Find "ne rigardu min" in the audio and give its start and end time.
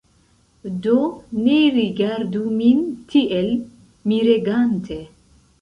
1.41-2.81